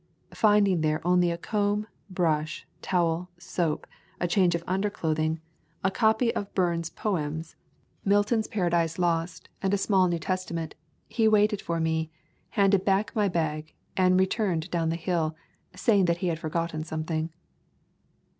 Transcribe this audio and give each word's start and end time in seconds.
Finding 0.33 0.81
there 0.81 0.99
only 1.05 1.29
a 1.29 1.37
comb, 1.37 1.85
brush, 2.09 2.65
towel, 2.81 3.29
soap, 3.37 3.85
a 4.19 4.27
change 4.27 4.55
of 4.55 4.63
underclothing, 4.65 5.39
a 5.83 5.91
copy 5.91 6.29
[17] 6.29 6.29
A 6.29 6.33
Thousand 6.33 6.33
Mile 6.33 6.41
Walk 6.41 6.49
of 6.49 6.55
Burns's 6.55 6.89
poems, 6.89 7.55
Milton's 8.03 8.47
Paradise 8.47 8.97
Lost, 8.97 9.49
and 9.61 9.75
a 9.75 9.77
small 9.77 10.07
New 10.07 10.17
Testament, 10.17 10.73
he 11.07 11.27
waited 11.27 11.61
for 11.61 11.79
me, 11.79 12.09
handed 12.49 12.83
back 12.83 13.15
my 13.15 13.27
bag, 13.27 13.75
and 13.95 14.19
returned 14.19 14.71
down 14.71 14.89
the 14.89 14.95
hill, 14.95 15.35
saying 15.75 16.05
that 16.05 16.17
he 16.17 16.29
had 16.29 16.39
forgotten 16.39 16.83
something. 16.83 17.31